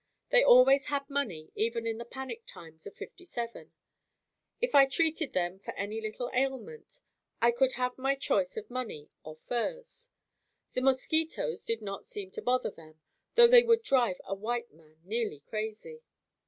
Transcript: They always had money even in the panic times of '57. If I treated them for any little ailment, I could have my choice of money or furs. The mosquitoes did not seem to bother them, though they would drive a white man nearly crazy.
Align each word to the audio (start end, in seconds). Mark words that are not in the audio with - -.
They 0.31 0.41
always 0.43 0.85
had 0.87 1.07
money 1.11 1.51
even 1.53 1.85
in 1.85 1.99
the 1.99 2.05
panic 2.05 2.47
times 2.47 2.87
of 2.87 2.95
'57. 2.95 3.71
If 4.59 4.73
I 4.73 4.87
treated 4.87 5.33
them 5.33 5.59
for 5.59 5.75
any 5.75 6.01
little 6.01 6.31
ailment, 6.33 7.01
I 7.39 7.51
could 7.51 7.73
have 7.73 7.99
my 7.99 8.15
choice 8.15 8.57
of 8.57 8.71
money 8.71 9.11
or 9.21 9.35
furs. 9.47 10.09
The 10.73 10.81
mosquitoes 10.81 11.63
did 11.63 11.83
not 11.83 12.07
seem 12.07 12.31
to 12.31 12.41
bother 12.41 12.71
them, 12.71 12.99
though 13.35 13.45
they 13.45 13.61
would 13.61 13.83
drive 13.83 14.19
a 14.25 14.33
white 14.33 14.73
man 14.73 14.97
nearly 15.03 15.41
crazy. 15.41 16.01